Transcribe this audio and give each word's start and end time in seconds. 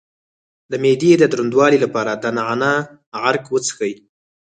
د 0.71 0.73
معدې 0.83 1.11
د 1.17 1.23
دروندوالي 1.31 1.77
لپاره 1.85 2.11
د 2.15 2.25
نعناع 2.37 2.77
عرق 3.27 3.45
وڅښئ 3.49 3.93